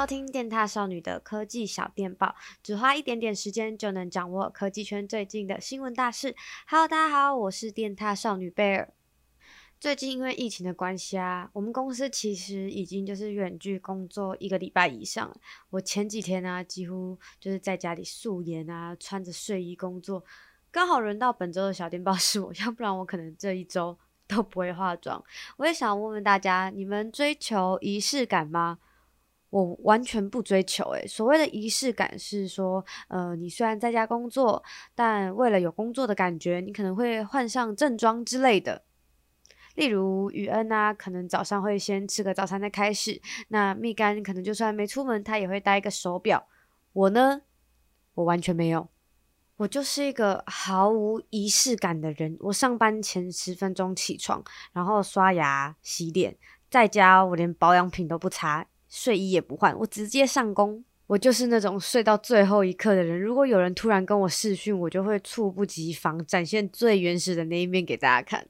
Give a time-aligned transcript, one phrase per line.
[0.00, 6.34] 收听电踏少女的科技小电报，只花一点点时间就能掌握科技圈最近的新闻大事。
[6.66, 8.94] Hello，大家好，我是电踏少女贝尔。
[9.78, 15.36] 最近因为疫情的关系啊，我们公司其实已经就是远距工作一个礼拜以上。
[15.68, 20.24] 我前几天啊，几乎就是在家里素颜啊，穿着睡衣工作。
[20.70, 25.22] 刚好轮到本周的小电报是我， 要不然我可能这一周都不会化妆。
[25.58, 28.78] 我也想问问大家，你们追求仪式感吗？
[29.50, 34.62] 我完全不追求，诶，所谓的仪式感是说，呃，你虽然在家工作，
[34.94, 38.84] 但为了有工作的感觉，你可能会换上正装之类的。
[39.74, 43.20] 例如雨恩啊，可能早上会先吃个早餐再开始。
[43.48, 46.46] 那蜜柑可能就算没出门，他也会戴一个手表。
[46.92, 47.42] 我呢，
[48.14, 48.88] 我完全没有，
[49.56, 52.36] 我就是一个毫无仪式感的人。
[52.40, 54.42] 我上班前十分钟起床，
[54.72, 56.36] 然后刷牙洗脸，
[56.68, 58.66] 在家我连保养品都不擦。
[58.90, 60.84] 睡衣也不换，我直接上工。
[61.06, 63.20] 我就是那种睡到最后一刻的人。
[63.20, 68.46] 如果有人突然跟我视讯，我就会猝不及防，展现最原始的那一面给大家看。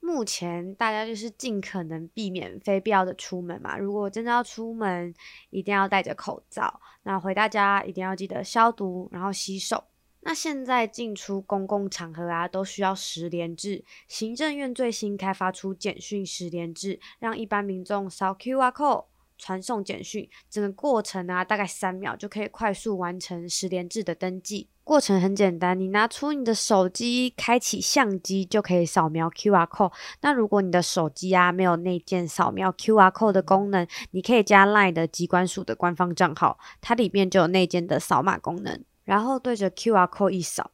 [0.00, 3.78] 目前大家就是尽可能避免非必要的出门嘛。
[3.78, 5.14] 如果真的要出门，
[5.48, 6.78] 一定要戴着口罩。
[7.04, 9.84] 那回到家一定要记得消毒，然后洗手。
[10.20, 13.82] 那现在进出公共场合啊，都需要十连制。
[14.06, 19.06] 行政院最新开发出简讯十连制，让一般民众扫 QR code。
[19.38, 24.68] 传送简讯，整个过程啊，大概三秒就可以快速完成十连制的登记。
[24.84, 29.92] 过程很简单，你拿出你的手机，开启相机就可以扫描 QR code。
[30.20, 40.70] 那如果你的手机啊没有内建扫描 QR code 的功能，你可以加 LINE 的机关署的官方账号，它里面就有内建的扫码功能，然后对着 QR code 一扫。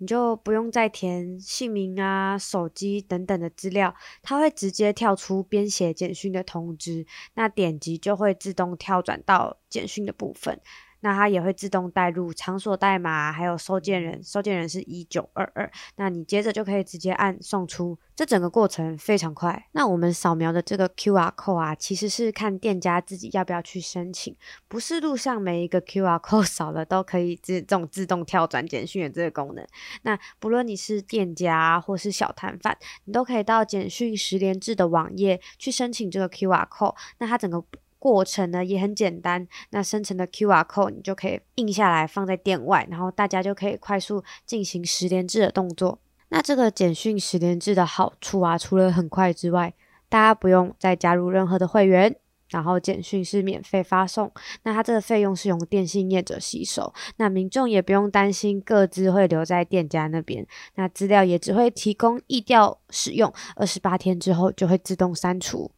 [0.00, 10.58] 你就不用再填姓名啊、手机等等的资料，它会直接跳出编写简讯的通知，那点击就会自动跳转到简讯的部分。
[11.00, 15.70] 那它也会自动带入场所代码，还有收件人，收件人是一九二二。
[15.96, 19.68] 那你接着就可以直接按送出，这整个过程非常快。
[19.72, 24.36] 那我们扫描的这个 QR code 啊，其实是看店家自己要不要去申请，
[24.68, 29.66] 不是路上每一个 QR code 扫了都可以自这种自动跳转简讯的这个功能。
[30.02, 36.96] 那不论你是店家或是小摊贩，你都可以到简讯十连制的网页去申请这个 QR code。
[37.18, 37.64] 那它整个。
[38.00, 46.00] 过程呢也很简单，那生成的 QR code 你就可以印下来放在店外，然后大家就可以快速进行十连制的动作。
[46.30, 49.74] 那这个简讯十连制的好处啊，除了很快之外，
[50.08, 52.16] 大家不用再加入任何的会员，
[52.48, 54.32] 然后简讯是免费发送，
[54.62, 60.46] 那它这个费用是由电信业者吸收，那民众也不用担心各自会留在店家那边，
[60.76, 65.70] 那资料也只会提供疫调使用，二十八天之后就会自动删除。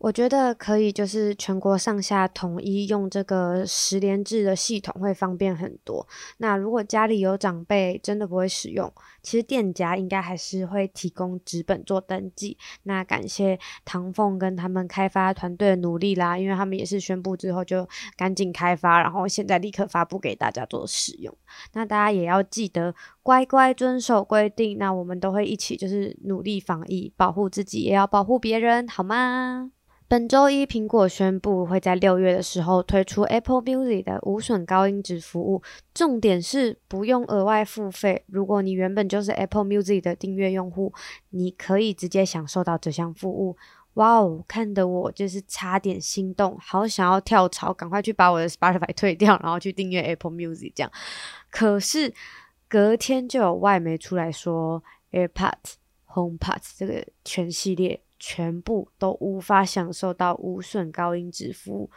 [0.00, 6.08] 我觉得可以，就是全国上下统一用这个十连制的系统会方便很多。
[6.38, 8.90] 那如果家里有长辈真的不会使用，
[9.22, 12.56] 其实店家应该还是会提供纸本做登记。
[12.84, 17.86] 那感谢唐凤跟他们开发团队的努力啦，因为他们也是宣布之后就
[18.16, 21.36] 赶紧开发，然后现在立刻发布给大家做使用。
[21.74, 24.78] 那大家也要记得乖乖遵守规定。
[24.78, 29.72] 那我们都会一起就是努力防疫，保护自己也要保护别人，好吗？
[30.10, 35.62] 本周一，苹果宣布会在六月的时候推出 Apple Music 的无损高音质服务，
[35.94, 38.24] 重点是不用额外付费。
[38.26, 40.92] 如果你原本就是 Apple Music 的订阅用户，
[41.28, 43.56] 你可以直接享受到这项服务。
[43.94, 50.90] 哇哦，看得我就是差点心动，好想要跳槽，赶快去把我的 Spotify 退掉，然后去订阅 Apple Music 这样。
[51.52, 52.12] 可是
[52.68, 54.82] 隔天就有外媒出来说
[55.12, 55.74] ，AirPods、
[56.08, 58.02] HomePods 这个全系列。
[58.20, 61.90] 全部都无法享受到无损高音质服务，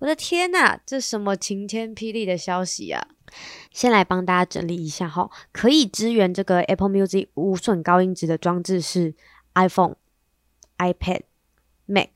[0.00, 3.06] 我的天呐，这什么晴天霹雳的消息啊！
[3.72, 9.14] 先来帮大家整理一下哈，可以支援这个 Apple Music 无损高音质的装置是
[9.54, 9.96] iPhone、
[10.78, 11.22] iPad、
[11.86, 12.08] Mac、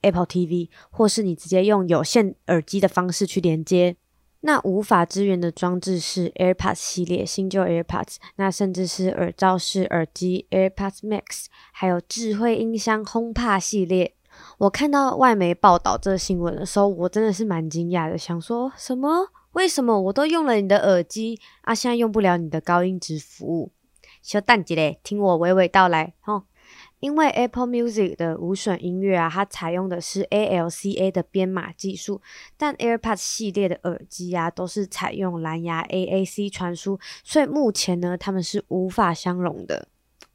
[0.00, 3.96] Apple TV，或是你直接用有线耳机的方式去连接。
[4.46, 14.14] 那无法支援的装置是 AirPods 系列新旧 AirPods，那甚至是耳罩式耳机 AirPods Max，还有智慧音箱 HomePod 系列。
[14.58, 19.30] 我看到外媒报道这新闻的时候，我真的是蛮惊讶的，想说什么？
[19.54, 23.72] 为什么我都用了你的耳机啊，现在用不了你的高音质服务？
[24.22, 26.44] 小蛋姐嘞，听我娓娓道来，吼。
[27.00, 32.20] 因为 Apple Music 的无损音乐啊，它采用的是 ALCA 的编码技术，
[32.56, 39.88] 但 AirPods 系列的耳机啊，都是采用蓝牙 AAC 传输，所以目前呢，它们是无法相容的。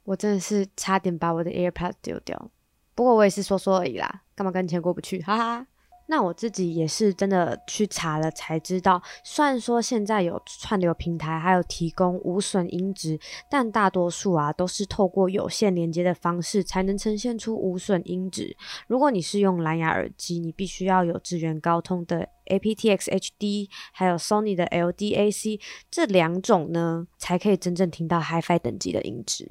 [0.03, 2.51] 我真的是差点把我的 AirPods 丢掉，
[2.95, 5.19] 不过我也是说说而已啦，干嘛跟钱过不去？
[5.21, 5.67] 哈哈。
[6.11, 13.17] 那我自己也是真的去查了才知道，虽然说现在有串流平台还有提供无损音质，
[13.49, 18.57] 但大多数啊都是透过有线连接的方式才能呈现出无损音质。
[18.87, 29.49] 如果你是用蓝牙耳机，你必须要有支援高通的 aptX HD，还有 Sony 的 LDAC 这两种呢，才可以真正听到 HiFi 等级的音质。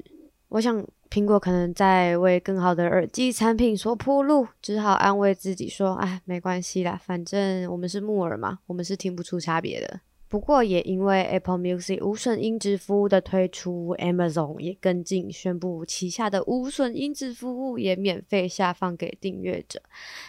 [0.49, 0.85] 我想。
[1.11, 9.99] 苹果可能在为更好的耳机产品所铺路，只好安慰自己说：“哎，没关系啦，反正我们是木耳嘛，我们是听不出差别的。”
[10.29, 19.81] 不过也因为 Apple Music 无损音质服务的推出，Amazon 也跟进宣布旗下的无损音质服务也免费下放给订阅者。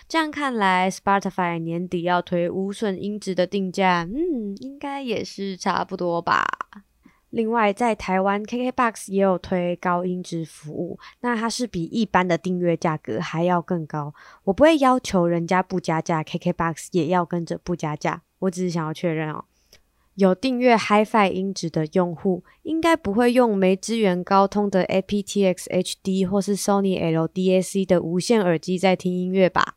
[0.08, 6.44] 这样看来，Spotify 年底要推无损音质的定价，嗯，应该也是差不多吧。
[7.32, 14.12] 另外，在台湾，KKBOX 也有推高音质服务，那它是比一般的订阅价格还要更高。
[14.44, 18.20] 我不会要求人家不加价，KKBOX 也要跟着不加价。
[18.40, 19.46] 我只是想要确认哦，
[20.16, 29.76] 有订阅 HiFi 音质的用户，应该不会用没支援高通的 aptX HD 或是 Sony LDAC 的无线耳机在听音乐吧。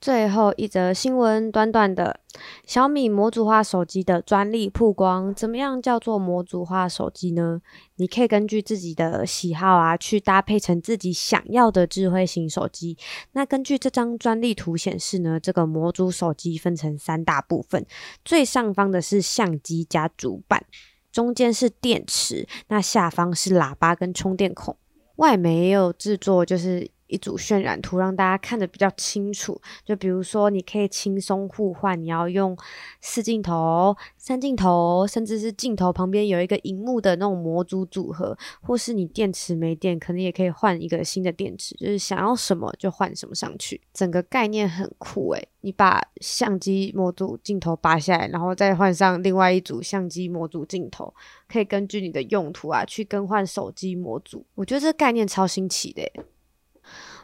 [0.00, 2.20] 最后一则新闻，短短的，
[2.64, 5.34] 小米模组化手机的专利曝光。
[5.34, 7.60] 怎么样叫做模组化手机呢？
[7.96, 12.96] 你可以根据自己的喜好啊，去搭配成自己想要的智慧型手机。
[13.32, 17.84] 那根据这张专利图显示呢，这个模组手机分成三大部分，
[18.24, 20.64] 最上方的是相机加主板，
[21.12, 24.78] 中间是电池，那下方是喇叭跟充电孔。
[25.16, 26.90] 外媒也有制作，就是。
[27.10, 32.56] 一组渲染图让大家看得比较清楚，就比如说你可以轻松互换，你要用
[33.00, 43.80] 四镜头、三镜头，甚至是镜头旁边有一个荧幕的那种模组组合，或是你电池没电，可能也可以换一个新的电池，就是想要什么就换什么上去。
[43.92, 51.12] 整个概念很酷诶，你把相机模组镜头拔下来，然后再换上另外一组相机模组镜头，
[51.48, 54.44] 可以根据你的用途啊去更换手机模组。
[54.54, 56.12] 我觉得这概念超新奇的诶。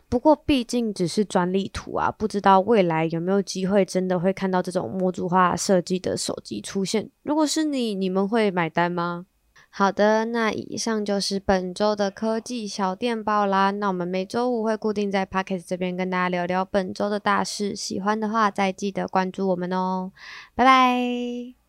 [0.08, 7.10] 不过，毕竟只是专利图啊，不知道未来有没有机会真的会看到这种模组化设计的手机出现。
[7.22, 9.26] 如果是你，你们会买单吗？
[9.68, 13.70] 好的，那以上就是本周的科技小电报啦。
[13.72, 20.12] 那我们每周五会固定在 Podcast 这边跟大家聊聊本周的大事，喜欢的话再记得关注我们哦。
[20.54, 21.65] 拜拜。